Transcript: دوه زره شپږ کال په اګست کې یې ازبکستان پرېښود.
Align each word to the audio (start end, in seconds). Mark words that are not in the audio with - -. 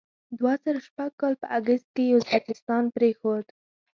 دوه 0.37 0.53
زره 0.63 0.79
شپږ 0.87 1.11
کال 1.21 1.33
په 1.41 1.47
اګست 1.57 1.87
کې 1.95 2.03
یې 2.07 2.15
ازبکستان 2.17 2.83
پرېښود. 2.95 3.45